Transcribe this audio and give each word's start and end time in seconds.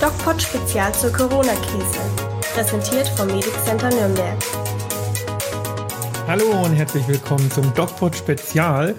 DocPod 0.00 0.40
Spezial 0.40 0.94
zur 0.94 1.12
Corona-Krise. 1.12 1.98
Präsentiert 2.54 3.08
vom 3.18 3.26
Medic 3.26 3.52
Center 3.66 3.90
Nürnberg. 3.90 4.38
Hallo 6.28 6.64
und 6.64 6.76
herzlich 6.76 7.08
willkommen 7.08 7.50
zum 7.50 7.74
DocPod 7.74 8.14
Spezial. 8.14 8.94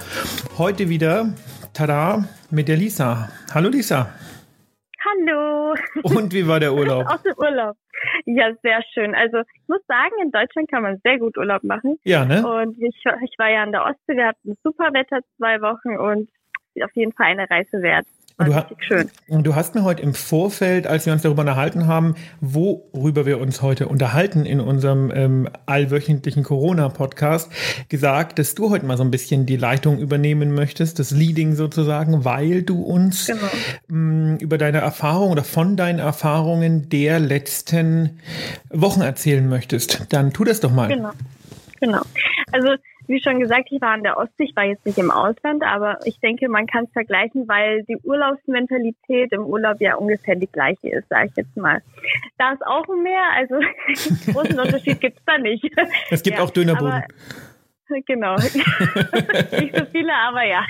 Heute 0.58 0.90
wieder, 0.90 1.34
tada, 1.74 2.26
mit 2.52 2.68
der 2.68 2.76
Lisa. 2.76 3.30
Hallo 3.54 3.70
Lisa. 3.70 4.14
Hallo. 5.06 5.74
Und 6.04 6.34
wie 6.34 6.46
war 6.46 6.60
der 6.60 6.74
Urlaub? 6.74 7.06
Aus 7.10 7.24
dem 7.24 7.36
Urlaub. 7.38 7.78
Ja, 8.26 8.52
sehr 8.62 8.84
schön. 8.94 9.16
Also 9.16 9.38
ich 9.40 9.68
muss 9.70 9.80
sagen, 9.88 10.16
in 10.22 10.32
Deutschland 10.32 10.70
kann 10.70 10.84
man 10.84 11.00
sehr 11.06 11.18
gut 11.18 11.38
Urlaub 11.38 11.64
machen. 11.64 11.98
Ja, 12.04 12.26
ne? 12.26 12.46
Und 12.46 12.78
ich, 12.78 13.02
ich 13.24 13.36
war 13.38 13.50
ja 13.50 13.64
an 13.64 13.72
der 13.72 13.86
Ostsee, 13.86 14.18
wir 14.18 14.28
hatten 14.28 14.58
super 14.66 14.92
Wetter 14.92 15.20
zwei 15.38 15.62
Wochen 15.62 15.96
und 15.98 16.30
auf 16.84 16.92
jeden 16.94 17.14
Fall 17.14 17.28
eine 17.28 17.50
Reise 17.50 17.82
wert. 17.82 18.06
Und 18.40 18.48
du, 18.48 18.76
schön. 18.80 19.12
und 19.28 19.46
du 19.46 19.56
hast 19.56 19.76
mir 19.76 19.84
heute 19.84 20.02
im 20.02 20.14
Vorfeld, 20.14 20.88
als 20.88 21.06
wir 21.06 21.12
uns 21.12 21.24
darüber 21.24 21.42
unterhalten 21.42 21.88
haben, 21.88 22.16
worüber 22.40 23.26
wir 23.26 23.38
uns 23.38 23.62
heute 23.62 23.90
unterhalten 23.90 24.46
in 24.46 24.62
unserem 24.62 25.12
ähm, 25.14 25.50
allwöchentlichen 25.66 26.44
Corona-Podcast, 26.44 27.52
gesagt, 27.90 28.40
dass 28.40 28.56
du 28.56 28.70
heute 28.70 28.86
mal 28.86 28.96
so 28.96 29.04
ein 29.04 29.12
bisschen 29.12 29.46
die 29.46 29.58
Leitung 29.58 30.00
übernehmen 30.00 30.54
möchtest, 30.54 31.00
das 31.00 31.12
Leading 31.12 31.56
sozusagen, 31.56 32.24
weil 32.24 32.64
du 32.64 32.82
uns 32.82 33.28
genau. 33.28 33.42
ähm, 33.90 34.38
über 34.40 34.58
deine 34.58 34.78
Erfahrung 34.78 35.32
oder 35.32 35.44
von 35.44 35.76
deinen 35.76 36.00
Erfahrungen 36.00 36.88
der 36.88 37.20
letzten 37.20 38.22
Wochen 38.70 39.02
erzählen 39.02 39.50
möchtest. 39.50 40.08
Dann 40.14 40.32
tu 40.32 40.46
das 40.46 40.62
doch 40.62 40.72
mal. 40.72 40.88
Genau. 40.88 41.12
Genau. 41.82 42.02
Also 42.52 42.70
wie 43.10 43.22
schon 43.22 43.40
gesagt, 43.40 43.70
ich 43.72 43.82
war 43.82 43.90
an 43.90 44.04
der 44.04 44.18
Ostsee, 44.18 44.44
ich 44.44 44.56
war 44.56 44.66
jetzt 44.66 44.86
nicht 44.86 45.00
im 45.00 45.10
Ausland, 45.10 45.64
aber 45.64 45.98
ich 46.06 46.20
denke, 46.20 46.48
man 46.48 46.68
kann 46.68 46.86
es 46.86 46.92
vergleichen, 46.92 47.48
weil 47.48 47.84
die 47.84 47.98
Urlaubsmentalität 47.98 49.32
im 49.32 49.46
Urlaub 49.46 49.82
ja 49.82 49.96
ungefähr 49.96 50.36
die 50.36 50.48
gleiche 50.48 50.90
ist, 50.90 51.10
sage 51.10 51.30
ich 51.30 51.36
jetzt 51.36 51.58
mal. 51.58 51.82
Da 52.38 52.54
ist 52.54 52.62
auch 52.68 52.88
ein 52.88 53.02
Meer, 53.02 53.24
also 53.36 53.56
großen 54.32 54.60
Unterschied 54.60 55.02
gibt's 55.02 55.24
da 55.26 55.40
nicht. 55.40 55.66
Es 56.12 56.22
gibt 56.22 56.38
ja, 56.38 56.44
auch 56.44 56.52
Dönerbuden. 56.52 57.04
Genau. 58.06 58.36
nicht 58.36 59.76
so 59.76 59.86
viele, 59.92 60.14
aber 60.14 60.44
ja. 60.46 60.64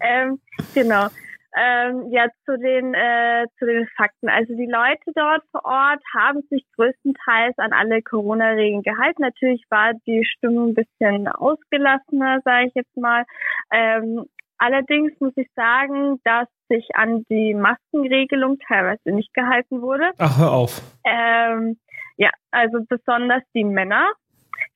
ähm, 0.00 0.40
genau. 0.74 1.06
Ähm, 1.54 2.10
ja, 2.10 2.28
zu 2.46 2.58
den, 2.58 2.94
äh, 2.94 3.46
zu 3.58 3.66
den 3.66 3.86
Fakten. 3.96 4.28
Also 4.30 4.54
die 4.54 4.66
Leute 4.66 5.12
dort 5.14 5.42
vor 5.50 5.64
Ort 5.64 6.02
haben 6.14 6.42
sich 6.48 6.64
größtenteils 6.76 7.58
an 7.58 7.72
alle 7.72 8.00
Corona-Regeln 8.02 8.82
gehalten. 8.82 9.22
Natürlich 9.22 9.62
war 9.68 9.92
die 10.06 10.24
Stimmung 10.24 10.70
ein 10.70 10.74
bisschen 10.74 11.28
ausgelassener, 11.28 12.40
sage 12.44 12.68
ich 12.68 12.74
jetzt 12.74 12.96
mal. 12.96 13.24
Ähm, 13.70 14.24
allerdings 14.56 15.12
muss 15.20 15.34
ich 15.36 15.48
sagen, 15.54 16.20
dass 16.24 16.48
sich 16.68 16.88
an 16.94 17.24
die 17.28 17.52
Maskenregelung 17.52 18.58
teilweise 18.66 19.10
nicht 19.10 19.34
gehalten 19.34 19.82
wurde. 19.82 20.10
Ach, 20.18 20.38
hör 20.38 20.52
auf. 20.52 20.80
Ähm, 21.04 21.78
ja, 22.16 22.30
also 22.50 22.78
besonders 22.88 23.42
die 23.54 23.64
Männer 23.64 24.10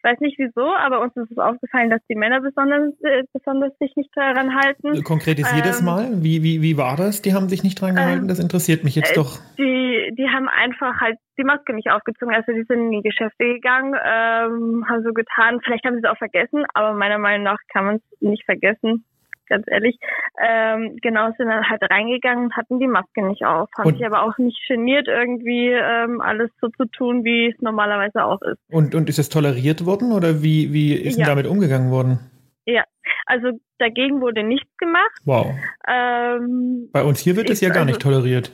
weiß 0.06 0.20
nicht 0.20 0.38
wieso, 0.38 0.64
aber 0.72 1.00
uns 1.00 1.14
ist 1.16 1.32
es 1.32 1.38
aufgefallen, 1.38 1.90
dass 1.90 2.00
die 2.08 2.14
Männer 2.14 2.40
besonders, 2.40 2.94
äh, 3.02 3.24
besonders 3.32 3.76
sich 3.78 3.94
nicht 3.96 4.10
daran 4.14 4.54
halten. 4.54 5.02
Konkretisiert 5.02 5.64
ähm, 5.64 5.70
das 5.70 5.82
mal? 5.82 6.22
Wie, 6.22 6.42
wie, 6.42 6.62
wie 6.62 6.76
war 6.76 6.96
das? 6.96 7.22
Die 7.22 7.34
haben 7.34 7.48
sich 7.48 7.64
nicht 7.64 7.80
dran 7.80 7.96
gehalten? 7.96 8.22
Ähm, 8.22 8.28
das 8.28 8.38
interessiert 8.38 8.84
mich 8.84 8.94
jetzt 8.94 9.12
äh, 9.12 9.16
doch. 9.16 9.38
Die, 9.58 10.14
die 10.16 10.28
haben 10.28 10.48
einfach 10.48 11.00
halt 11.00 11.18
die 11.38 11.44
Maske 11.44 11.74
nicht 11.74 11.90
aufgezogen. 11.90 12.34
Also 12.34 12.52
die 12.52 12.64
sind 12.64 12.86
in 12.86 12.90
die 12.92 13.02
Geschäfte 13.02 13.44
gegangen, 13.44 13.94
ähm, 13.94 14.88
haben 14.88 15.02
so 15.02 15.12
getan. 15.12 15.60
Vielleicht 15.64 15.84
haben 15.84 15.94
sie 15.94 16.02
es 16.04 16.10
auch 16.10 16.18
vergessen, 16.18 16.64
aber 16.72 16.94
meiner 16.94 17.18
Meinung 17.18 17.42
nach 17.42 17.58
kann 17.72 17.84
man 17.84 17.96
es 17.96 18.02
nicht 18.20 18.44
vergessen 18.44 19.04
ganz 19.46 19.66
ehrlich. 19.68 19.98
Ähm, 20.42 20.96
genau, 21.02 21.28
sind 21.36 21.48
dann 21.48 21.68
halt 21.68 21.82
reingegangen 21.90 22.44
und 22.44 22.56
hatten 22.56 22.78
die 22.78 22.86
Maske 22.86 23.26
nicht 23.26 23.44
auf. 23.44 23.68
Haben 23.76 23.88
und 23.88 23.96
sich 23.96 24.06
aber 24.06 24.22
auch 24.22 24.38
nicht 24.38 24.58
geniert, 24.68 25.08
irgendwie 25.08 25.68
ähm, 25.70 26.20
alles 26.20 26.50
so 26.60 26.68
zu 26.68 26.84
tun, 26.86 27.24
wie 27.24 27.48
es 27.48 27.60
normalerweise 27.60 28.24
auch 28.24 28.42
ist. 28.42 28.58
Und, 28.70 28.94
und 28.94 29.08
ist 29.08 29.18
es 29.18 29.28
toleriert 29.28 29.86
worden 29.86 30.12
oder 30.12 30.42
wie, 30.42 30.72
wie 30.72 30.94
ist 30.94 31.18
ja. 31.18 31.24
denn 31.24 31.36
damit 31.36 31.46
umgegangen 31.46 31.90
worden? 31.90 32.18
Ja, 32.66 32.84
also 33.26 33.50
dagegen 33.78 34.20
wurde 34.20 34.42
nichts 34.42 34.70
gemacht. 34.78 35.12
Wow. 35.24 35.54
Ähm, 35.88 36.88
Bei 36.92 37.02
uns 37.02 37.20
hier 37.20 37.36
wird 37.36 37.50
es 37.50 37.60
ja 37.60 37.68
gar 37.68 37.78
also, 37.78 37.88
nicht 37.88 38.02
toleriert. 38.02 38.50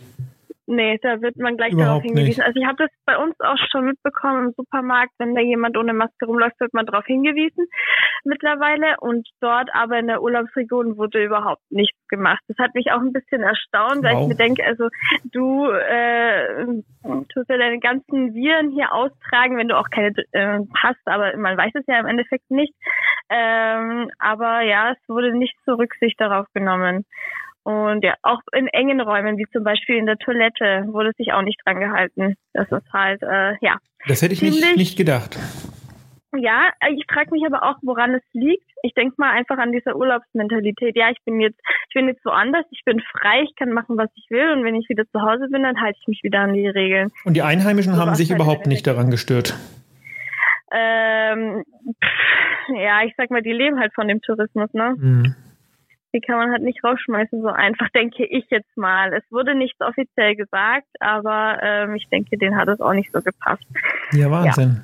Nee, 0.67 0.99
da 1.03 1.21
wird 1.21 1.37
man 1.39 1.57
gleich 1.57 1.73
Überhaupt 1.73 1.89
darauf 1.89 2.03
hingewiesen. 2.03 2.29
Nicht. 2.29 2.43
Also 2.43 2.61
ich 2.61 2.67
habe 2.67 2.77
das 2.79 2.91
bei 3.05 3.17
uns 3.19 3.35
auch 3.41 3.59
schon 3.71 3.85
mitbekommen 3.85 4.47
im 4.47 4.53
Supermarkt, 4.57 5.13
wenn 5.19 5.35
da 5.35 5.41
jemand 5.41 5.77
ohne 5.77 5.93
Maske 5.93 6.27
rumläuft, 6.27 6.61
wird 6.61 6.73
man 6.73 6.87
darauf 6.87 7.05
hingewiesen 7.05 7.67
mittlerweile. 8.25 8.97
Und 9.01 9.29
dort 9.41 9.71
aber 9.75 9.99
in 9.99 10.07
der 10.07 10.23
Urlaubsregion 10.23 10.97
wurde 10.97 11.25
überhaupt 11.25 11.63
nichts 11.71 11.99
gemacht. 12.09 12.41
Das 12.47 12.59
hat 12.59 12.75
mich 12.75 12.93
auch 12.93 13.01
ein 13.01 13.13
bisschen 13.13 13.43
erstaunt, 13.43 14.05
weil 14.05 14.15
wow. 14.15 14.23
ich 14.23 14.29
mir 14.29 14.37
denke, 14.37 14.65
also 14.65 14.89
du 15.33 15.69
äh, 15.69 16.65
tust 17.33 17.49
ja 17.49 17.59
deine 17.59 17.81
ganzen 17.81 18.35
Viren 18.35 18.71
hier 18.71 18.93
austragen, 18.93 19.57
wenn 19.57 19.69
du 19.69 19.77
auch 19.77 19.91
keine 19.91 20.15
äh, 20.31 20.61
hast, 20.77 21.01
aber 21.07 21.37
man 21.37 21.57
weiß 21.57 21.73
es 21.75 21.87
ja 21.87 21.99
im 21.99 22.07
Endeffekt 22.07 22.51
nicht. 22.51 22.75
Ähm, 23.31 24.11
aber 24.19 24.61
ja, 24.63 24.93
es 24.93 25.09
wurde 25.09 25.35
nicht 25.37 25.57
so 25.67 25.75
Rücksicht 25.75 26.21
darauf 26.21 26.47
genommen. 26.55 27.05
Und 27.65 28.03
ja, 28.03 28.15
auch 28.23 28.41
in 28.53 28.67
engen 28.69 29.01
Räumen, 29.01 29.39
wie 29.39 29.47
zum 29.53 29.63
Beispiel 29.63 29.97
in 29.97 30.07
der 30.07 30.19
Toilette, 30.19 30.85
wurde 30.89 31.13
sich 31.17 31.33
auch 31.33 31.43
nicht 31.43 31.61
dran 31.65 31.79
gehalten. 31.79 32.35
Das 32.53 32.71
ist 32.71 32.93
halt, 32.93 33.23
äh, 33.23 33.55
ja. 33.61 33.79
Das 34.09 34.23
hätte 34.23 34.35
ich 34.35 34.43
nicht, 34.43 34.77
nicht 34.77 34.97
gedacht. 34.97 35.39
Ja, 36.35 36.71
ich 36.91 37.05
frage 37.13 37.31
mich 37.31 37.45
aber 37.47 37.63
auch, 37.63 37.77
woran 37.83 38.15
es 38.15 38.23
liegt. 38.33 38.67
Ich 38.83 38.95
denke 38.95 39.15
mal 39.19 39.31
einfach 39.31 39.59
an 39.59 39.71
dieser 39.71 39.95
Urlaubsmentalität. 39.95 40.97
Ja, 40.97 41.11
ich 41.11 41.19
bin 41.25 41.41
jetzt, 41.41 41.61
ich 41.89 41.95
bin 41.95 42.09
jetzt 42.09 42.25
woanders, 42.25 42.65
ich 42.71 42.81
bin 42.85 43.01
frei, 43.01 43.43
ich 43.43 43.55
kann 43.55 43.71
machen, 43.71 43.99
was 43.99 44.09
ich 44.17 44.27
will 44.31 44.51
und 44.51 44.65
wenn 44.65 44.75
ich 44.75 44.89
wieder 44.89 45.05
zu 45.13 45.21
Hause 45.21 45.49
bin, 45.51 45.63
dann 45.63 45.81
halte 45.81 45.99
ich 46.01 46.09
mich 46.09 46.23
wieder 46.23 46.41
an 46.41 46.55
die 46.55 46.67
Regeln. 46.67 47.13
Und 47.25 47.35
die 47.35 47.43
Einheimischen 47.43 47.95
so 47.95 48.01
haben 48.01 48.15
sich 48.15 48.31
halt 48.31 48.41
überhaupt 48.41 48.67
nicht 48.67 48.87
daran 48.87 49.11
gestört. 49.11 49.55
Ähm, 50.73 51.65
pff, 52.03 52.77
ja, 52.81 53.05
ich 53.05 53.13
sag 53.19 53.31
mal, 53.31 53.43
die 53.43 53.53
leben 53.53 53.79
halt 53.79 53.93
von 53.95 54.09
dem 54.09 54.23
Tourismus, 54.23 54.73
ne? 54.73 54.95
Mhm 54.97 55.37
die 56.15 56.21
kann 56.21 56.37
man 56.37 56.51
halt 56.51 56.63
nicht 56.63 56.83
rausschmeißen, 56.85 57.43
so 57.43 57.49
einfach, 57.49 57.89
denke 57.95 58.25
ich 58.25 58.45
jetzt 58.51 58.77
mal. 58.77 59.13
Es 59.13 59.25
wurde 59.31 59.55
nichts 59.55 59.81
offiziell 59.81 60.37
gesagt, 60.37 60.89
aber 61.01 61.59
ähm, 61.63 61.95
ich 61.95 62.09
denke, 62.09 62.39
den 62.39 62.57
hat 62.57 62.69
es 62.69 62.81
auch 62.81 62.93
nicht 62.93 63.13
so 63.13 63.21
gepasst. 63.21 63.65
Ja, 64.13 64.31
Wahnsinn. 64.31 64.83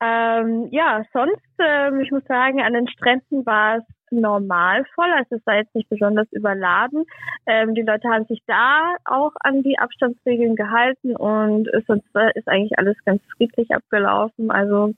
Ja, 0.00 0.40
ähm, 0.40 0.68
ja 0.70 1.04
sonst, 1.12 1.42
ähm, 1.58 2.00
ich 2.00 2.10
muss 2.10 2.24
sagen, 2.26 2.60
an 2.60 2.74
den 2.74 2.88
Stränden 2.88 3.44
war 3.46 3.78
es 3.78 3.84
normal 4.10 4.84
voll, 4.94 5.10
also 5.10 5.36
es 5.36 5.46
war 5.46 5.56
jetzt 5.56 5.74
nicht 5.74 5.88
besonders 5.88 6.30
überladen. 6.30 7.04
Ähm, 7.46 7.74
die 7.74 7.82
Leute 7.82 8.08
haben 8.08 8.26
sich 8.26 8.40
da 8.46 8.94
auch 9.04 9.32
an 9.40 9.62
die 9.62 9.78
Abstandsregeln 9.78 10.54
gehalten 10.54 11.16
und 11.16 11.68
sonst 11.86 12.06
ist 12.34 12.48
eigentlich 12.48 12.78
alles 12.78 12.96
ganz 13.04 13.22
friedlich 13.36 13.74
abgelaufen. 13.74 14.50
Also 14.52 14.94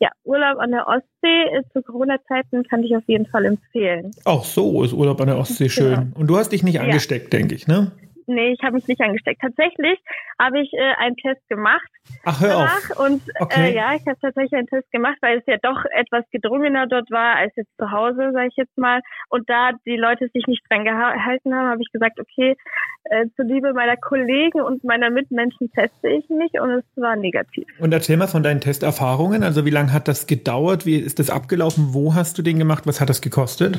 ja, 0.00 0.10
Urlaub 0.24 0.58
an 0.58 0.70
der 0.70 0.86
Ostsee 0.86 1.62
zu 1.72 1.82
Corona-Zeiten 1.82 2.62
kann 2.64 2.82
ich 2.82 2.96
auf 2.96 3.02
jeden 3.06 3.26
Fall 3.26 3.44
empfehlen. 3.44 4.12
Auch 4.24 4.44
so 4.44 4.82
ist 4.84 4.92
Urlaub 4.92 5.20
an 5.20 5.26
der 5.26 5.38
Ostsee 5.38 5.68
schön. 5.68 5.94
Genau. 5.94 6.18
Und 6.18 6.26
du 6.28 6.36
hast 6.36 6.52
dich 6.52 6.62
nicht 6.62 6.80
angesteckt, 6.80 7.32
ja. 7.32 7.38
denke 7.38 7.54
ich, 7.54 7.66
ne? 7.66 7.92
Nee, 8.28 8.52
ich 8.52 8.62
habe 8.62 8.74
mich 8.74 8.86
nicht 8.86 9.00
angesteckt. 9.00 9.40
Tatsächlich 9.40 9.98
habe 10.38 10.60
ich 10.60 10.72
äh, 10.72 10.94
einen 10.98 11.16
Test 11.16 11.46
gemacht. 11.48 11.88
Ach, 12.24 12.40
hör 12.40 12.48
danach. 12.48 12.90
auf. 12.90 13.06
Und 13.06 13.22
äh, 13.28 13.32
okay. 13.40 13.70
äh, 13.70 13.74
ja, 13.74 13.94
ich 13.94 14.06
habe 14.06 14.18
tatsächlich 14.20 14.52
einen 14.52 14.66
Test 14.66 14.90
gemacht, 14.92 15.16
weil 15.20 15.38
es 15.38 15.44
ja 15.46 15.56
doch 15.62 15.84
etwas 15.96 16.24
gedrungener 16.30 16.86
dort 16.86 17.10
war 17.10 17.36
als 17.36 17.52
jetzt 17.56 17.74
zu 17.78 17.90
Hause, 17.90 18.30
sage 18.32 18.48
ich 18.48 18.56
jetzt 18.56 18.76
mal. 18.76 19.00
Und 19.28 19.48
da 19.48 19.72
die 19.86 19.96
Leute 19.96 20.28
sich 20.32 20.46
nicht 20.46 20.62
dran 20.70 20.84
gehalten 20.84 21.54
haben, 21.54 21.68
habe 21.68 21.82
ich 21.82 21.90
gesagt, 21.92 22.20
okay, 22.20 22.56
äh, 23.04 23.26
zuliebe 23.36 23.72
meiner 23.72 23.96
Kollegen 23.96 24.60
und 24.60 24.84
meiner 24.84 25.10
Mitmenschen 25.10 25.70
teste 25.72 26.08
ich 26.08 26.28
mich 26.28 26.60
und 26.60 26.70
es 26.70 26.84
war 26.96 27.16
negativ. 27.16 27.66
Und 27.78 27.92
erzähl 27.92 28.16
mal 28.16 28.26
von 28.26 28.42
deinen 28.42 28.60
Testerfahrungen. 28.60 29.42
Also 29.42 29.64
wie 29.64 29.70
lange 29.70 29.92
hat 29.92 30.08
das 30.08 30.26
gedauert? 30.26 30.86
Wie 30.86 30.96
ist 30.96 31.18
das 31.18 31.30
abgelaufen? 31.30 31.94
Wo 31.94 32.14
hast 32.14 32.38
du 32.38 32.42
den 32.42 32.58
gemacht? 32.58 32.86
Was 32.86 33.00
hat 33.00 33.08
das 33.08 33.20
gekostet? 33.20 33.78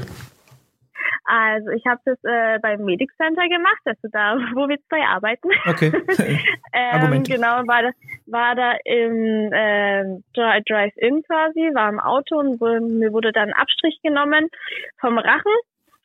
Also 1.29 1.69
ich 1.69 1.85
habe 1.85 2.01
das 2.06 2.17
äh, 2.23 2.57
beim 2.59 2.84
Medic 2.85 3.12
Center 3.16 3.47
gemacht, 3.47 3.81
also 3.85 4.07
da, 4.12 4.35
wo 4.56 4.67
wir 4.67 4.78
zwei 4.90 5.06
arbeiten. 5.06 5.50
Okay. 5.68 5.92
ähm, 6.74 7.24
genau, 7.24 7.68
war 7.68 7.83
da, 7.83 7.92
war 8.25 8.56
da 8.56 8.74
im 8.83 9.54
äh, 9.54 10.21
Drive-In 10.33 11.21
quasi, 11.24 11.69
war 11.75 11.89
im 11.89 12.00
Auto 12.00 12.39
und 12.39 12.59
wurde, 12.59 12.81
mir 12.81 13.13
wurde 13.13 13.31
dann 13.31 13.54
Abstrich 13.54 14.00
genommen 14.01 14.50
vom 15.00 15.19
Rachen. 15.19 15.54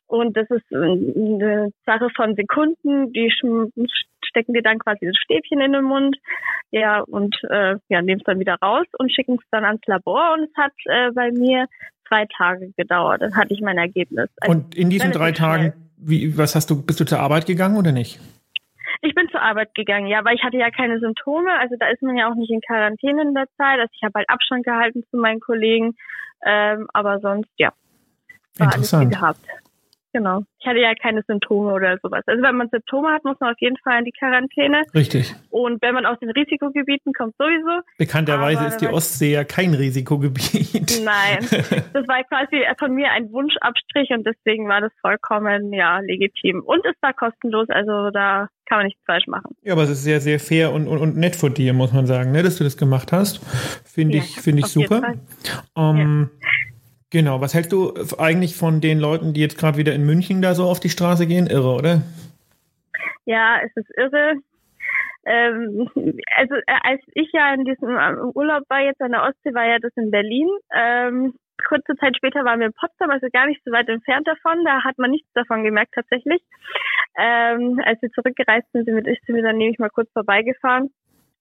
Und 0.05 0.37
das 0.37 0.47
ist 0.51 0.71
eine 0.71 1.71
Sache 1.87 2.09
von 2.15 2.35
Sekunden, 2.35 3.11
die 3.11 3.31
stecken 4.23 4.53
dir 4.53 4.61
dann 4.61 4.77
quasi 4.77 5.07
das 5.07 5.17
Stäbchen 5.17 5.59
in 5.59 5.73
den 5.73 5.85
Mund, 5.85 6.15
ja, 6.69 6.99
und 6.99 7.35
äh, 7.49 7.77
ja, 7.89 8.03
nehmen 8.03 8.19
es 8.19 8.25
dann 8.25 8.39
wieder 8.39 8.57
raus 8.61 8.85
und 8.99 9.11
schicken 9.11 9.39
es 9.41 9.49
dann 9.49 9.65
ans 9.65 9.81
Labor. 9.87 10.33
Und 10.33 10.43
es 10.43 10.55
hat 10.55 10.73
äh, 10.85 11.09
bei 11.11 11.31
mir 11.31 11.65
drei 12.09 12.25
Tage 12.37 12.71
gedauert. 12.77 13.21
Dann 13.21 13.35
hatte 13.35 13.53
ich 13.53 13.61
mein 13.61 13.77
Ergebnis. 13.77 14.29
Also 14.41 14.51
und 14.51 14.75
in 14.75 14.89
diesen 14.89 15.11
drei 15.11 15.31
Tagen, 15.31 15.73
wie, 15.97 16.37
was 16.37 16.55
hast 16.55 16.69
du, 16.69 16.81
bist 16.81 16.99
du 16.99 17.05
zur 17.05 17.19
Arbeit 17.19 17.45
gegangen 17.45 17.77
oder 17.77 17.91
nicht? 17.91 18.19
Ich 19.01 19.13
bin 19.13 19.27
zur 19.29 19.41
Arbeit 19.41 19.75
gegangen, 19.75 20.07
ja, 20.07 20.23
weil 20.23 20.35
ich 20.35 20.43
hatte 20.43 20.57
ja 20.57 20.71
keine 20.71 20.99
Symptome. 20.99 21.51
Also 21.59 21.75
da 21.77 21.87
ist 21.89 22.01
man 22.01 22.17
ja 22.17 22.29
auch 22.29 22.35
nicht 22.35 22.51
in 22.51 22.61
Quarantäne 22.61 23.21
in 23.21 23.33
der 23.33 23.47
Zeit. 23.57 23.79
Also 23.79 23.91
ich 23.93 24.03
habe 24.03 24.13
halt 24.15 24.29
Abstand 24.29 24.65
gehalten 24.65 25.03
zu 25.11 25.17
meinen 25.17 25.39
Kollegen. 25.39 25.95
Ähm, 26.43 26.87
aber 26.93 27.19
sonst, 27.19 27.49
ja, 27.57 27.71
war 28.57 28.73
alles 28.73 28.93
wie 28.99 29.09
gehabt. 29.09 29.41
Genau. 30.15 30.43
Ich 30.59 30.65
hatte 30.65 30.79
ja 30.79 30.93
keine 30.95 31.21
Symptome 31.27 31.73
oder 31.73 31.97
sowas. 32.01 32.23
Also 32.25 32.41
wenn 32.41 32.55
man 32.55 32.69
Symptome 32.69 33.09
hat, 33.09 33.25
muss 33.25 33.37
man 33.41 33.51
auf 33.51 33.59
jeden 33.59 33.75
Fall 33.83 33.99
in 33.99 34.05
die 34.05 34.13
Quarantäne. 34.13 34.83
Richtig. 34.93 35.35
Und 35.49 35.81
wenn 35.81 35.93
man 35.93 36.05
aus 36.05 36.17
den 36.19 36.29
Risikogebieten 36.29 37.11
kommt, 37.13 37.35
sowieso. 37.37 37.81
Bekannterweise 37.97 38.59
Aber 38.59 38.67
ist 38.69 38.77
die 38.77 38.87
Ostsee 38.87 39.33
ja 39.33 39.43
kein 39.43 39.73
Risikogebiet. 39.73 41.01
Nein, 41.03 41.39
das 41.93 42.07
war 42.07 42.23
quasi 42.23 42.63
von 42.79 42.95
mir 42.95 43.11
ein 43.11 43.29
Wunschabstrich 43.31 44.09
und 44.11 44.25
deswegen 44.25 44.69
war 44.69 44.79
das 44.79 44.91
vollkommen, 45.01 45.73
ja, 45.73 45.99
legitim. 45.99 46.61
Und 46.61 46.85
es 46.85 46.95
war 47.01 47.13
kostenlos, 47.13 47.69
also 47.69 48.09
da 48.11 48.47
kann 48.67 48.79
man 48.79 48.85
nichts 48.85 49.01
falsch 49.05 49.27
machen. 49.27 49.55
Ja, 49.63 49.73
aber 49.73 49.83
es 49.83 49.89
ist 49.89 50.03
sehr, 50.03 50.21
sehr 50.21 50.39
fair 50.39 50.71
und, 50.71 50.87
und, 50.87 50.97
und 50.97 51.17
nett 51.17 51.35
von 51.35 51.53
dir, 51.53 51.73
muss 51.73 51.91
man 51.91 52.07
sagen, 52.07 52.31
ne, 52.31 52.41
dass 52.41 52.57
du 52.57 52.63
das 52.63 52.77
gemacht 52.77 53.11
hast. 53.11 53.45
Finde 53.85 54.17
ja, 54.17 54.23
ich, 54.23 54.39
finde 54.39 54.61
ich 54.61 54.67
super. 54.67 55.13
Ähm, 55.75 56.29
ja. 56.41 56.74
Genau, 57.15 57.39
was 57.39 57.53
hältst 57.53 57.71
du 57.71 57.93
eigentlich 58.17 58.57
von 58.57 58.81
den 58.81 58.99
Leuten, 58.99 59.31
die 59.31 59.39
jetzt 59.39 59.57
gerade 59.57 59.77
wieder 59.77 59.93
in 59.93 60.05
München 60.05 60.41
da 60.41 60.53
so 60.53 60.65
auf 60.65 60.81
die 60.81 60.89
Straße 60.89 61.27
gehen? 61.27 61.47
Irre, 61.47 61.73
oder? 61.73 62.01
Ja, 63.23 63.61
es 63.63 63.71
ist 63.77 63.89
irre. 63.95 64.33
Ähm, 65.25 65.89
also 66.35 66.55
äh, 66.55 66.79
als 66.83 67.01
ich 67.13 67.31
ja 67.31 67.53
in 67.53 67.63
diesem 67.63 67.95
äh, 67.95 68.19
Urlaub 68.35 68.63
war, 68.67 68.81
jetzt 68.81 68.99
an 69.01 69.11
der 69.11 69.23
Ostsee, 69.23 69.53
war 69.53 69.65
ja 69.65 69.79
das 69.79 69.93
in 69.95 70.11
Berlin. 70.11 70.49
Ähm, 70.75 71.35
kurze 71.69 71.95
Zeit 71.95 72.17
später 72.17 72.43
waren 72.43 72.59
wir 72.59 72.67
in 72.67 72.73
Potsdam, 72.73 73.09
also 73.09 73.27
gar 73.31 73.47
nicht 73.47 73.61
so 73.63 73.71
weit 73.71 73.87
entfernt 73.87 74.27
davon. 74.27 74.65
Da 74.65 74.83
hat 74.83 74.97
man 74.97 75.11
nichts 75.11 75.31
davon 75.35 75.63
gemerkt 75.63 75.93
tatsächlich. 75.95 76.41
Ähm, 77.17 77.79
als 77.85 78.01
wir 78.01 78.11
zurückgereist 78.11 78.69
sind, 78.73 78.83
sind 78.83 78.93
wir, 78.93 79.41
dann 79.41 79.57
nämlich 79.57 79.79
mal 79.79 79.89
kurz 79.89 80.11
vorbeigefahren. 80.11 80.91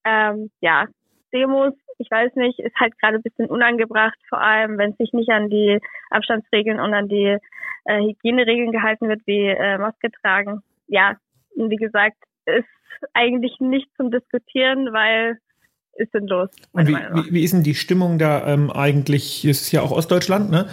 Ähm, 0.05 0.53
ja, 0.61 0.87
Demos 1.35 1.75
ich 1.99 2.11
weiß 2.11 2.35
nicht, 2.37 2.59
ist 2.59 2.75
halt 2.77 2.99
gerade 2.99 3.17
ein 3.17 3.23
bisschen 3.23 3.47
unangebracht, 3.47 4.19
vor 4.29 4.41
allem 4.41 4.79
wenn 4.79 4.95
sich 4.95 5.13
nicht 5.13 5.31
an 5.31 5.51
die 5.51 5.79
Abstandsregeln 6.11 6.81
und 6.81 6.95
an 6.95 7.09
die 7.09 7.37
äh, 7.85 8.01
Hygieneregeln 8.01 8.73
gehalten 8.73 9.09
wird, 9.09 9.23
wie 9.27 9.47
äh, 9.47 9.79
Maske 9.79 10.11
tragen. 10.23 10.63
Ja, 10.87 11.17
wie 11.57 11.77
gesagt, 11.77 12.17
ist 12.47 12.65
eigentlich 13.13 13.59
nicht 13.61 13.89
zum 13.97 14.11
Diskutieren, 14.11 14.93
weil 14.93 15.39
ist 15.97 16.13
denn 16.13 16.27
los? 16.27 16.49
Und 16.73 16.89
wie, 16.89 16.95
wie, 16.95 17.33
wie, 17.35 17.45
ist 17.45 17.55
denn 17.55 17.63
die 17.63 17.77
Stimmung 17.77 18.19
da 18.19 18.53
ähm, 18.53 18.71
eigentlich? 18.73 19.45
Ist 19.45 19.71
ja 19.71 19.81
auch 19.81 19.93
Ostdeutschland, 19.93 20.51
ne? 20.51 20.67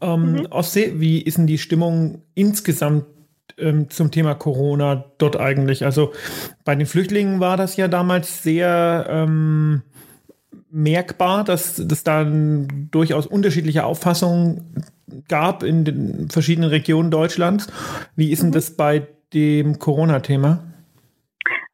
Ähm, 0.00 0.32
mhm. 0.32 0.46
Ostsee, 0.48 0.94
wie 0.96 1.20
ist 1.20 1.36
denn 1.36 1.46
die 1.46 1.58
Stimmung 1.58 2.22
insgesamt 2.34 3.04
ähm, 3.58 3.90
zum 3.90 4.10
Thema 4.10 4.34
Corona 4.34 5.12
dort 5.18 5.38
eigentlich? 5.38 5.84
Also 5.84 6.14
bei 6.64 6.74
den 6.74 6.86
Flüchtlingen 6.86 7.38
war 7.38 7.58
das 7.58 7.76
ja 7.76 7.86
damals 7.86 8.42
sehr 8.42 9.06
ähm, 9.10 9.82
merkbar, 10.72 11.44
dass 11.44 11.78
es 11.78 12.04
da 12.04 12.26
durchaus 12.90 13.26
unterschiedliche 13.26 13.84
Auffassungen 13.84 14.74
gab 15.28 15.62
in 15.62 15.84
den 15.84 16.28
verschiedenen 16.30 16.70
Regionen 16.70 17.10
Deutschlands. 17.10 17.70
Wie 18.16 18.32
ist 18.32 18.42
denn 18.42 18.48
mhm. 18.50 18.54
das 18.54 18.76
bei 18.76 19.06
dem 19.34 19.78
Corona-Thema? 19.78 20.64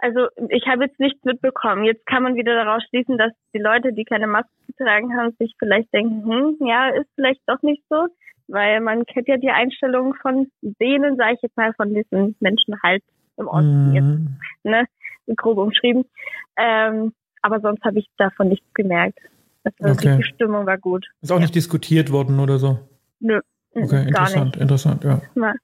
Also 0.01 0.29
ich 0.49 0.67
habe 0.67 0.85
jetzt 0.85 1.01
nichts 1.01 1.25
mitbekommen. 1.25 1.85
Jetzt 1.85 2.07
kann 2.07 2.23
man 2.23 2.37
wieder 2.37 2.55
daraus 2.55 2.83
schließen, 2.89 3.19
dass 3.19 3.33
die 3.53 3.59
Leute, 3.59 3.93
die 3.93 4.05
keine 4.05 4.27
Maske 4.27 4.51
getragen 4.67 5.17
haben, 5.17 5.35
sich 5.39 5.55
vielleicht 5.59 5.93
denken, 5.93 6.25
hm, 6.25 6.67
ja, 6.67 6.89
ist 6.91 7.09
vielleicht 7.17 7.41
doch 7.47 7.61
nicht 7.63 7.83
so, 7.89 8.07
weil 8.47 8.81
man 8.81 9.05
kennt 9.07 9.29
ja 9.29 9.37
die 9.37 9.51
Einstellung 9.51 10.15
von 10.23 10.49
denen, 10.63 11.17
sage 11.17 11.35
ich 11.35 11.43
jetzt 11.43 11.57
mal, 11.57 11.73
von 11.75 11.95
diesen 11.95 12.37
Menschen 12.41 12.81
halt 12.83 13.03
im 13.37 13.49
Osten 13.49 13.89
mhm. 13.89 13.95
jetzt, 13.95 14.65
ne, 14.65 14.85
grob 15.37 15.59
umschrieben. 15.59 16.05
Ähm, 16.57 17.13
aber 17.43 17.61
sonst 17.61 17.83
habe 17.85 17.99
ich 17.99 18.09
davon 18.17 18.49
nichts 18.49 18.67
gemerkt. 18.75 19.19
Also 19.65 19.93
okay. 19.93 20.17
Die 20.19 20.25
Stimmung 20.25 20.67
war 20.67 20.79
gut. 20.79 21.07
Ist 21.21 21.31
auch 21.31 21.37
ja. 21.37 21.43
nicht 21.43 21.55
diskutiert 21.55 22.11
worden 22.11 22.41
oder 22.41 22.59
so? 22.59 22.79
Nö. 23.21 23.41
Okay, 23.75 24.09
interessant, 24.09 24.57
interessant, 24.57 25.05
ja. 25.05 25.21
ja. 25.35 25.55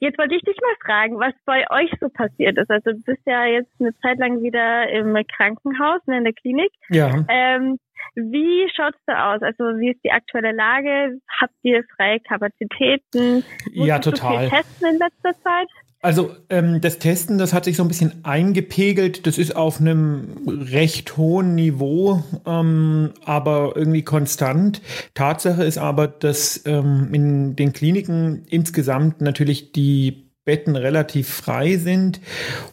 Jetzt 0.00 0.18
wollte 0.18 0.34
ich 0.34 0.42
dich 0.42 0.56
mal 0.60 0.74
fragen, 0.84 1.18
was 1.18 1.34
bei 1.44 1.64
euch 1.70 1.90
so 2.00 2.08
passiert 2.08 2.58
ist. 2.58 2.70
Also 2.70 2.92
du 2.92 3.02
bist 3.02 3.22
ja 3.26 3.46
jetzt 3.46 3.70
eine 3.78 3.96
Zeit 4.00 4.18
lang 4.18 4.42
wieder 4.42 4.88
im 4.90 5.14
Krankenhaus, 5.36 6.00
ne, 6.06 6.18
in 6.18 6.24
der 6.24 6.32
Klinik. 6.32 6.72
Ja. 6.88 7.24
Ähm, 7.28 7.78
wie 8.14 8.68
schaut 8.74 8.94
es 8.94 9.00
da 9.06 9.34
aus? 9.34 9.42
Also 9.42 9.78
wie 9.78 9.90
ist 9.90 10.02
die 10.04 10.10
aktuelle 10.10 10.52
Lage? 10.52 11.20
Habt 11.40 11.54
ihr 11.62 11.84
freie 11.96 12.20
Kapazitäten? 12.20 13.44
Musst 13.72 13.88
ja, 13.88 13.98
total. 13.98 14.32
Du 14.32 14.40
viel 14.40 14.50
testen 14.50 14.88
in 14.88 14.98
letzter 14.98 15.34
Zeit? 15.42 15.68
Also 16.02 16.34
ähm, 16.48 16.80
das 16.80 16.98
Testen, 16.98 17.36
das 17.36 17.52
hat 17.52 17.66
sich 17.66 17.76
so 17.76 17.82
ein 17.82 17.88
bisschen 17.88 18.24
eingepegelt. 18.24 19.26
Das 19.26 19.36
ist 19.36 19.54
auf 19.54 19.80
einem 19.80 20.38
recht 20.46 21.18
hohen 21.18 21.54
Niveau, 21.54 22.24
ähm, 22.46 23.12
aber 23.24 23.74
irgendwie 23.76 24.02
konstant. 24.02 24.80
Tatsache 25.12 25.62
ist 25.62 25.76
aber, 25.76 26.08
dass 26.08 26.62
ähm, 26.64 27.10
in 27.12 27.54
den 27.54 27.74
Kliniken 27.74 28.44
insgesamt 28.48 29.20
natürlich 29.20 29.72
die 29.72 30.30
Betten 30.46 30.74
relativ 30.74 31.28
frei 31.28 31.76
sind 31.76 32.20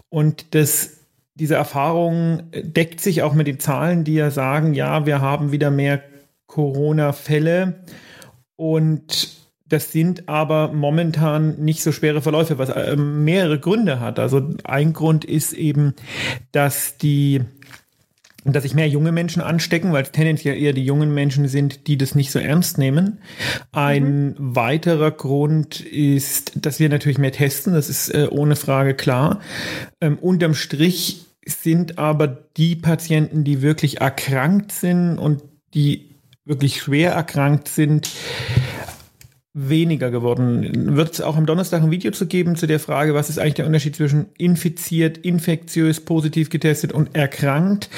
und 0.10 0.56
das 0.56 0.94
diese 1.36 1.56
Erfahrung 1.56 2.50
deckt 2.52 3.00
sich 3.00 3.22
auch 3.22 3.34
mit 3.34 3.46
den 3.46 3.60
Zahlen, 3.60 4.04
die 4.04 4.16
ja 4.16 4.32
sagen, 4.32 4.74
ja, 4.74 5.06
wir 5.06 5.22
haben 5.22 5.52
wieder 5.52 5.70
mehr 5.70 6.02
Corona-Fälle 6.48 7.84
und 8.56 9.38
das 9.70 9.92
sind 9.92 10.30
aber 10.30 10.72
momentan 10.74 11.60
nicht 11.60 11.82
so 11.82 11.92
schwere 11.92 12.22
Verläufe, 12.22 12.58
was 12.58 12.70
äh, 12.70 12.96
mehrere 12.96 13.60
Gründe 13.60 14.00
hat. 14.00 14.20
Also 14.20 14.50
ein 14.64 14.94
Grund 14.94 15.26
ist 15.26 15.54
eben, 15.54 15.94
dass 16.52 16.98
die 16.98 17.42
dass 18.54 18.64
sich 18.64 18.74
mehr 18.74 18.88
junge 18.88 19.12
Menschen 19.12 19.42
anstecken, 19.42 19.92
weil 19.92 20.04
es 20.04 20.12
tendenziell 20.12 20.58
eher 20.58 20.72
die 20.72 20.86
jungen 20.86 21.14
Menschen 21.14 21.50
sind, 21.50 21.88
die 21.88 21.98
das 21.98 22.16
nicht 22.16 22.32
so 22.32 22.40
ernst 22.40 22.78
nehmen. 22.78 23.20
Ein 23.74 24.30
mhm. 24.30 24.36
weiterer 24.38 25.12
Grund 25.12 25.82
ist, 25.82 26.66
dass 26.66 26.80
wir 26.80 26.88
natürlich 26.88 27.18
mehr 27.18 27.34
testen, 27.34 27.74
das 27.74 27.90
ist 27.90 28.10
äh, 28.10 28.28
ohne 28.32 28.56
Frage 28.56 28.94
klar. 28.94 29.42
Ähm, 30.00 30.18
unterm 30.18 30.54
Strich 30.54 31.26
sind 31.46 31.98
aber 31.98 32.28
die 32.28 32.76
Patienten, 32.76 33.44
die 33.44 33.62
wirklich 33.62 34.02
erkrankt 34.02 34.72
sind 34.72 35.18
und 35.18 35.44
die 35.74 36.16
wirklich 36.46 36.82
schwer 36.82 37.12
erkrankt 37.12 37.68
sind, 37.68 38.10
weniger 39.60 40.12
geworden. 40.12 40.96
Wird 40.96 41.14
es 41.14 41.22
auch 41.22 41.36
am 41.36 41.48
Donnerstag 41.48 41.82
ein 41.82 41.90
Video 41.90 42.12
zu 42.12 42.28
geben 42.28 42.56
zu 42.56 42.68
der 42.68 42.80
Frage, 42.80 43.16
was 43.16 43.30
ist 43.30 43.40
eigentlich 43.40 43.56
der 43.56 43.66
Unterschied 43.66 43.96
zwischen 43.96 44.28
infiziert, 44.38 45.18
infektiös, 45.18 46.00
positiv 46.02 46.52
getestet 46.52 46.92
und 46.92 47.16
erkrankt? 47.16 47.90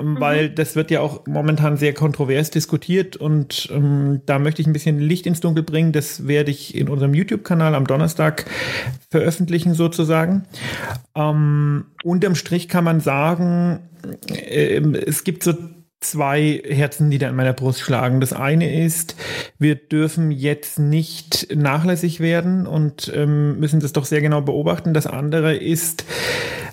Mhm. 0.00 0.18
Weil 0.18 0.50
das 0.50 0.74
wird 0.74 0.90
ja 0.90 1.00
auch 1.00 1.24
momentan 1.26 1.76
sehr 1.76 1.94
kontrovers 1.94 2.50
diskutiert 2.50 3.16
und 3.16 3.68
ähm, 3.72 4.22
da 4.26 4.40
möchte 4.40 4.60
ich 4.62 4.66
ein 4.66 4.72
bisschen 4.72 4.98
Licht 4.98 5.26
ins 5.26 5.38
Dunkel 5.38 5.62
bringen. 5.62 5.92
Das 5.92 6.26
werde 6.26 6.50
ich 6.50 6.74
in 6.74 6.88
unserem 6.88 7.14
YouTube-Kanal 7.14 7.76
am 7.76 7.86
Donnerstag 7.86 8.46
veröffentlichen 9.08 9.74
sozusagen. 9.74 10.44
Ähm, 11.14 11.84
unterm 12.02 12.34
Strich 12.34 12.68
kann 12.68 12.82
man 12.82 12.98
sagen, 12.98 13.78
äh, 14.28 14.80
es 15.06 15.22
gibt 15.22 15.44
so 15.44 15.54
zwei 16.00 16.62
Herzen, 16.64 17.10
die 17.10 17.18
da 17.18 17.28
in 17.28 17.36
meiner 17.36 17.52
Brust 17.52 17.80
schlagen. 17.80 18.20
Das 18.20 18.32
eine 18.32 18.84
ist, 18.84 19.16
wir 19.58 19.74
dürfen 19.74 20.30
jetzt 20.30 20.78
nicht 20.78 21.48
nachlässig 21.54 22.20
werden 22.20 22.66
und 22.66 23.10
ähm, 23.14 23.58
müssen 23.58 23.80
das 23.80 23.92
doch 23.92 24.04
sehr 24.04 24.20
genau 24.20 24.42
beobachten. 24.42 24.94
Das 24.94 25.06
andere 25.06 25.56
ist, 25.56 26.04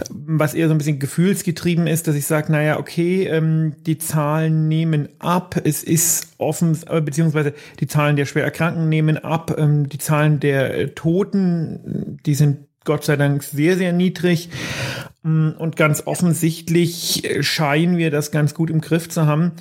was 0.09 0.53
eher 0.53 0.67
so 0.67 0.73
ein 0.73 0.77
bisschen 0.77 0.99
gefühlsgetrieben 0.99 1.87
ist, 1.87 2.07
dass 2.07 2.15
ich 2.15 2.25
sage, 2.25 2.51
naja, 2.51 2.79
okay, 2.79 3.25
ähm, 3.27 3.75
die 3.85 3.97
Zahlen 3.97 4.67
nehmen 4.67 5.09
ab, 5.19 5.55
es 5.63 5.83
ist 5.83 6.33
offen, 6.37 6.77
äh, 6.87 7.01
beziehungsweise 7.01 7.53
die 7.79 7.87
Zahlen 7.87 8.17
der 8.17 8.25
schwer 8.25 8.43
Erkrankten 8.43 8.89
nehmen 8.89 9.17
ab, 9.17 9.55
ähm, 9.57 9.87
die 9.87 9.99
Zahlen 9.99 10.39
der 10.41 10.77
äh, 10.77 10.87
Toten, 10.89 12.19
die 12.25 12.35
sind 12.35 12.67
Gott 12.85 13.05
sei 13.05 13.15
Dank 13.15 13.43
sehr, 13.43 13.77
sehr 13.77 13.93
niedrig. 13.93 14.49
Mm, 15.23 15.51
und 15.57 15.77
ganz 15.77 16.03
offensichtlich 16.05 17.23
äh, 17.23 17.43
scheinen 17.43 17.97
wir 17.97 18.11
das 18.11 18.31
ganz 18.31 18.53
gut 18.53 18.69
im 18.69 18.81
Griff 18.81 19.09
zu 19.09 19.25
haben, 19.25 19.53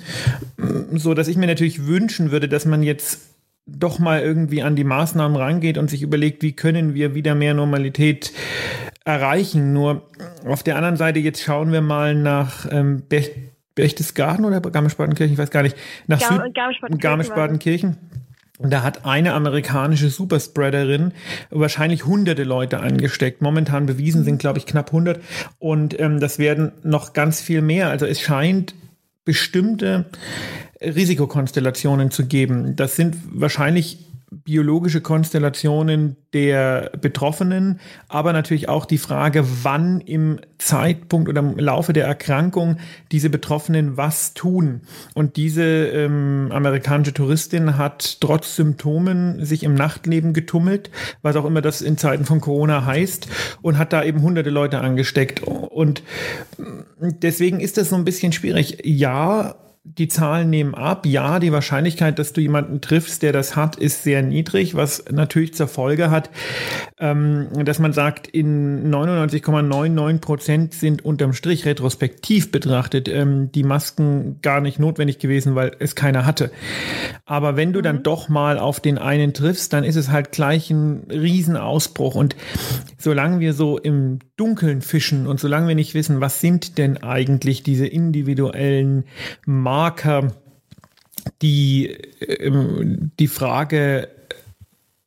mm, 0.57 0.97
so 0.97 1.13
dass 1.13 1.29
ich 1.29 1.37
mir 1.37 1.47
natürlich 1.47 1.87
wünschen 1.87 2.31
würde, 2.31 2.49
dass 2.49 2.65
man 2.65 2.83
jetzt 2.83 3.21
doch 3.65 3.97
mal 3.97 4.19
irgendwie 4.19 4.61
an 4.61 4.75
die 4.75 4.83
Maßnahmen 4.83 5.37
rangeht 5.37 5.77
und 5.77 5.89
sich 5.89 6.01
überlegt, 6.01 6.43
wie 6.43 6.51
können 6.51 6.93
wir 6.93 7.15
wieder 7.15 7.33
mehr 7.33 7.53
Normalität 7.53 8.33
erreichen. 9.05 9.71
Nur 9.71 10.09
auf 10.45 10.63
der 10.63 10.75
anderen 10.75 10.97
Seite, 10.97 11.19
jetzt 11.19 11.41
schauen 11.41 11.71
wir 11.71 11.81
mal 11.81 12.13
nach 12.13 12.67
ähm, 12.69 13.03
Berchtesgaden 13.75 14.43
oder 14.43 14.59
Garmisch-Partenkirchen, 14.59 15.33
ich 15.33 15.39
weiß 15.39 15.49
gar 15.49 15.63
nicht, 15.63 15.77
nach 16.07 16.19
Garmisch-Partenkirchen. 16.19 16.99
Garmisch-Partenkirchen. 16.99 17.97
Da 18.63 18.81
hat 18.81 19.05
eine 19.05 19.33
amerikanische 19.33 20.09
Superspreaderin 20.09 21.11
wahrscheinlich 21.49 22.05
hunderte 22.05 22.43
Leute 22.43 22.79
angesteckt. 22.79 23.41
Momentan 23.41 23.85
bewiesen 23.85 24.23
sind, 24.23 24.37
glaube 24.37 24.59
ich, 24.59 24.65
knapp 24.65 24.87
100. 24.87 25.21
Und 25.59 25.99
ähm, 25.99 26.19
das 26.19 26.39
werden 26.39 26.71
noch 26.81 27.13
ganz 27.13 27.41
viel 27.41 27.61
mehr. 27.61 27.89
Also 27.89 28.05
es 28.05 28.21
scheint 28.21 28.73
bestimmte 29.25 30.05
Risikokonstellationen 30.81 32.09
zu 32.09 32.25
geben. 32.25 32.75
Das 32.75 32.95
sind 32.95 33.17
wahrscheinlich 33.31 33.99
biologische 34.43 35.01
Konstellationen 35.01 36.15
der 36.33 36.91
Betroffenen, 36.99 37.79
aber 38.07 38.33
natürlich 38.33 38.69
auch 38.69 38.85
die 38.85 38.97
Frage, 38.97 39.45
wann 39.63 40.01
im 40.01 40.39
Zeitpunkt 40.57 41.29
oder 41.29 41.41
im 41.41 41.57
Laufe 41.57 41.93
der 41.93 42.05
Erkrankung 42.05 42.77
diese 43.11 43.29
Betroffenen 43.29 43.97
was 43.97 44.33
tun. 44.33 44.81
Und 45.13 45.35
diese 45.35 45.63
ähm, 45.63 46.49
amerikanische 46.51 47.13
Touristin 47.13 47.77
hat 47.77 48.19
trotz 48.21 48.55
Symptomen 48.55 49.45
sich 49.45 49.63
im 49.63 49.75
Nachtleben 49.75 50.33
getummelt, 50.33 50.89
was 51.21 51.35
auch 51.35 51.45
immer 51.45 51.61
das 51.61 51.81
in 51.81 51.97
Zeiten 51.97 52.25
von 52.25 52.41
Corona 52.41 52.85
heißt, 52.85 53.27
und 53.61 53.77
hat 53.77 53.93
da 53.93 54.03
eben 54.03 54.21
hunderte 54.21 54.49
Leute 54.49 54.79
angesteckt. 54.79 55.41
Und 55.43 56.03
deswegen 56.97 57.59
ist 57.59 57.77
das 57.77 57.89
so 57.89 57.95
ein 57.95 58.05
bisschen 58.05 58.31
schwierig. 58.31 58.79
Ja, 58.83 59.55
die 59.85 60.07
Zahlen 60.07 60.49
nehmen 60.49 60.75
ab. 60.75 61.05
Ja, 61.05 61.39
die 61.39 61.51
Wahrscheinlichkeit, 61.51 62.17
dass 62.17 62.31
du 62.31 62.39
jemanden 62.39 62.79
triffst, 62.79 63.21
der 63.21 63.33
das 63.33 63.57
hat, 63.57 63.75
ist 63.75 64.03
sehr 64.03 64.21
niedrig, 64.21 64.75
was 64.75 65.03
natürlich 65.11 65.53
zur 65.53 65.67
Folge 65.67 66.09
hat, 66.09 66.29
ähm, 66.99 67.49
dass 67.65 67.79
man 67.79 67.91
sagt, 67.91 68.27
in 68.27 68.89
99,99 68.89 70.19
Prozent 70.19 70.73
sind 70.73 71.03
unterm 71.03 71.33
Strich 71.33 71.65
retrospektiv 71.65 72.49
betrachtet 72.49 73.09
ähm, 73.09 73.51
die 73.51 73.63
Masken 73.63 74.39
gar 74.41 74.61
nicht 74.61 74.79
notwendig 74.79 75.19
gewesen, 75.19 75.53
weil 75.53 75.75
es 75.79 75.95
keiner 75.95 76.25
hatte. 76.25 76.51
Aber 77.25 77.57
wenn 77.57 77.73
du 77.73 77.81
dann 77.81 77.97
mhm. 77.97 78.03
doch 78.03 78.29
mal 78.29 78.59
auf 78.59 78.79
den 78.79 78.97
einen 78.97 79.33
triffst, 79.33 79.73
dann 79.73 79.83
ist 79.83 79.97
es 79.97 80.09
halt 80.09 80.31
gleich 80.31 80.71
ein 80.71 81.07
Riesenausbruch. 81.11 82.15
Und 82.15 82.37
solange 82.97 83.41
wir 83.41 83.53
so 83.53 83.77
im 83.77 84.19
Dunkeln 84.37 84.81
fischen 84.81 85.27
und 85.27 85.41
solange 85.41 85.67
wir 85.67 85.75
nicht 85.75 85.93
wissen, 85.93 86.21
was 86.21 86.39
sind 86.39 86.77
denn 86.77 87.03
eigentlich 87.03 87.63
diese 87.63 87.85
individuellen 87.85 89.03
Marker, 89.73 90.31
die 91.41 91.87
ähm, 91.87 93.09
die 93.19 93.27
Frage 93.27 94.07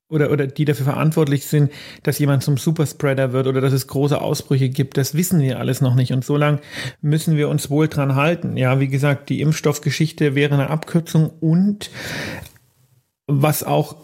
oder, 0.08 0.32
oder 0.32 0.48
die 0.48 0.64
dafür 0.64 0.86
verantwortlich 0.86 1.46
sind, 1.46 1.70
dass 2.02 2.18
jemand 2.18 2.42
zum 2.42 2.56
Superspreader 2.56 3.32
wird 3.32 3.46
oder 3.46 3.60
dass 3.60 3.72
es 3.72 3.86
große 3.86 4.20
Ausbrüche 4.20 4.68
gibt, 4.68 4.96
das 4.96 5.14
wissen 5.14 5.40
wir 5.40 5.60
alles 5.60 5.80
noch 5.80 5.94
nicht. 5.94 6.12
Und 6.12 6.24
so 6.24 6.36
lange 6.36 6.58
müssen 7.00 7.36
wir 7.36 7.48
uns 7.48 7.70
wohl 7.70 7.86
dran 7.86 8.16
halten. 8.16 8.56
Ja, 8.56 8.80
wie 8.80 8.88
gesagt, 8.88 9.28
die 9.28 9.40
Impfstoffgeschichte 9.40 10.34
wäre 10.34 10.54
eine 10.54 10.68
Abkürzung 10.70 11.30
und 11.40 11.90
was 13.28 13.62
auch 13.62 13.96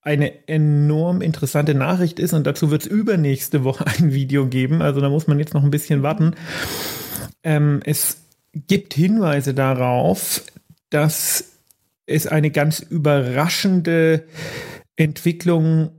eine 0.00 0.48
enorm 0.48 1.22
interessante 1.22 1.74
Nachricht 1.74 2.20
ist, 2.20 2.34
und 2.34 2.46
dazu 2.46 2.70
wird 2.70 2.82
es 2.82 2.88
übernächste 2.88 3.64
Woche 3.64 3.84
ein 3.86 4.12
Video 4.12 4.46
geben, 4.46 4.80
also 4.80 5.00
da 5.00 5.08
muss 5.08 5.26
man 5.26 5.40
jetzt 5.40 5.54
noch 5.54 5.64
ein 5.64 5.70
bisschen 5.72 6.04
warten. 6.04 6.34
Ähm, 7.42 7.80
es 7.84 8.27
gibt 8.52 8.94
Hinweise 8.94 9.54
darauf, 9.54 10.42
dass 10.90 11.58
es 12.06 12.26
eine 12.26 12.50
ganz 12.50 12.80
überraschende 12.80 14.24
Entwicklung, 14.96 15.90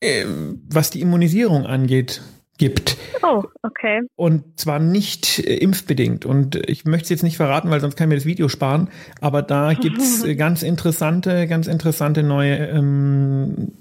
äh, 0.00 0.24
was 0.68 0.90
die 0.90 1.00
Immunisierung 1.00 1.66
angeht, 1.66 2.22
gibt. 2.58 2.96
Oh, 3.22 3.42
okay. 3.62 4.02
Und 4.14 4.58
zwar 4.58 4.78
nicht 4.78 5.38
äh, 5.40 5.56
impfbedingt. 5.56 6.24
Und 6.24 6.56
ich 6.68 6.84
möchte 6.84 7.04
es 7.04 7.10
jetzt 7.10 7.22
nicht 7.22 7.36
verraten, 7.36 7.70
weil 7.70 7.80
sonst 7.80 7.96
kann 7.96 8.06
ich 8.06 8.10
mir 8.10 8.16
das 8.16 8.26
Video 8.26 8.48
sparen. 8.48 8.88
Aber 9.20 9.42
da 9.42 9.72
gibt 9.74 9.98
es 9.98 10.24
äh, 10.24 10.34
ganz 10.36 10.62
interessante, 10.62 11.46
ganz 11.46 11.66
interessante 11.66 12.22
neue 12.22 12.56
ähm, 12.68 13.72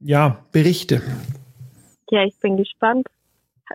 ja, 0.00 0.44
Berichte. 0.52 1.02
Ja, 2.10 2.24
ich 2.24 2.36
bin 2.40 2.56
gespannt. 2.56 3.06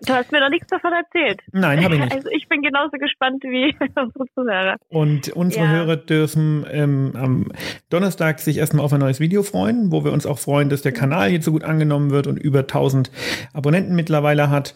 Du 0.04 0.12
hast 0.12 0.30
mir 0.30 0.40
noch 0.40 0.50
nichts 0.50 0.66
davon 0.68 0.92
erzählt. 0.92 1.40
Nein, 1.52 1.82
habe 1.82 1.94
ich 1.94 2.00
nicht. 2.00 2.12
Also 2.12 2.28
ich 2.30 2.48
bin 2.48 2.62
genauso 2.62 2.98
gespannt 2.98 3.42
wie 3.44 3.74
unsere 3.94 4.26
Zuhörer. 4.34 4.76
Und 4.88 5.30
unsere 5.30 5.64
ja. 5.64 5.70
Hörer 5.70 5.96
dürfen 5.96 6.66
ähm, 6.70 7.12
am 7.16 7.52
Donnerstag 7.88 8.40
sich 8.40 8.58
erstmal 8.58 8.84
auf 8.84 8.92
ein 8.92 9.00
neues 9.00 9.20
Video 9.20 9.42
freuen, 9.42 9.92
wo 9.92 10.04
wir 10.04 10.12
uns 10.12 10.26
auch 10.26 10.38
freuen, 10.38 10.68
dass 10.68 10.82
der 10.82 10.92
Kanal 10.92 11.30
jetzt 11.30 11.46
so 11.46 11.52
gut 11.52 11.64
angenommen 11.64 12.10
wird 12.10 12.26
und 12.26 12.36
über 12.36 12.60
1000 12.60 13.10
Abonnenten 13.54 13.94
mittlerweile 13.96 14.50
hat. 14.50 14.74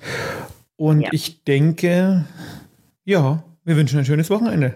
Und 0.76 1.02
ja. 1.02 1.10
ich 1.12 1.44
denke, 1.44 2.24
ja, 3.04 3.42
wir 3.64 3.76
wünschen 3.76 3.98
ein 3.98 4.06
schönes 4.06 4.30
Wochenende. 4.30 4.74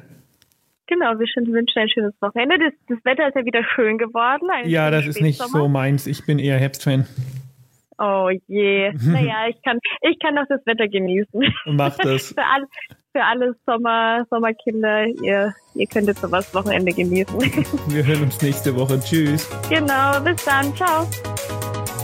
Genau, 0.87 1.19
wir 1.19 1.27
wünschen 1.53 1.79
ein 1.79 1.89
schönes 1.89 2.15
Wochenende. 2.21 2.59
Das, 2.59 2.73
das 2.89 3.05
Wetter 3.05 3.29
ist 3.29 3.37
ja 3.37 3.45
wieder 3.47 3.65
schön 3.75 3.97
geworden. 3.97 4.69
Ja, 4.69 4.91
das 4.91 5.07
ist 5.07 5.23
nicht 5.23 5.41
so 5.41 5.69
meins. 5.69 6.07
Ich 6.07 6.27
bin 6.27 6.39
eher 6.39 6.59
Herbstfan. 6.59 7.07
Oh 7.99 8.29
je. 8.49 8.93
Naja, 8.93 9.47
ich 9.49 9.61
kann, 9.63 9.79
ich 10.03 10.19
kann 10.19 10.37
doch 10.37 10.45
das 10.49 10.61
Wetter 10.67 10.89
genießen. 10.89 11.43
Mach 11.67 11.97
das. 11.97 12.29
für, 12.35 12.45
alle, 12.45 12.67
für 13.13 13.23
alle 13.23 13.55
Sommer, 13.67 14.25
Sommerkinder, 14.31 15.07
ihr, 15.23 15.55
ihr 15.75 15.87
könnt 15.87 16.09
jetzt 16.09 16.21
sowas 16.21 16.53
Wochenende 16.55 16.93
genießen. 16.93 17.39
Wir 17.89 18.05
hören 18.05 18.23
uns 18.23 18.41
nächste 18.43 18.75
Woche. 18.77 18.99
Tschüss. 19.01 19.49
Genau, 19.69 20.21
bis 20.21 20.45
dann. 20.45 20.75
Ciao. 20.75 21.07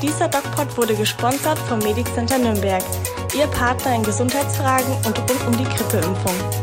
Dieser 0.02 0.28
DocPod 0.28 0.76
wurde 0.78 0.94
gesponsert 0.94 1.58
vom 1.58 1.78
Medic 1.80 2.06
Center 2.06 2.38
Nürnberg. 2.38 2.82
Ihr 3.36 3.46
Partner 3.48 3.96
in 3.96 4.02
Gesundheitsfragen 4.02 4.94
und 5.06 5.18
rund 5.18 5.46
um 5.46 5.56
die 5.58 5.64
Grippeimpfung. 5.64 6.59